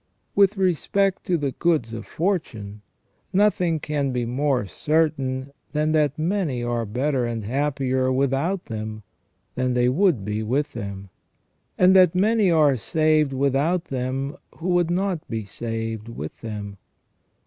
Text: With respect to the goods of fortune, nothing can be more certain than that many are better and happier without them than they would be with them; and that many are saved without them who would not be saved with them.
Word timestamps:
With 0.33 0.57
respect 0.57 1.25
to 1.27 1.37
the 1.37 1.51
goods 1.51 1.93
of 1.93 2.07
fortune, 2.07 2.81
nothing 3.31 3.79
can 3.79 4.11
be 4.11 4.25
more 4.25 4.65
certain 4.65 5.51
than 5.73 5.91
that 5.91 6.17
many 6.17 6.63
are 6.63 6.87
better 6.87 7.27
and 7.27 7.43
happier 7.43 8.11
without 8.11 8.65
them 8.65 9.03
than 9.53 9.75
they 9.75 9.89
would 9.89 10.25
be 10.25 10.41
with 10.41 10.73
them; 10.73 11.09
and 11.77 11.95
that 11.95 12.15
many 12.15 12.49
are 12.49 12.77
saved 12.77 13.31
without 13.31 13.85
them 13.93 14.37
who 14.57 14.69
would 14.69 14.89
not 14.89 15.27
be 15.29 15.45
saved 15.45 16.09
with 16.09 16.41
them. 16.41 16.77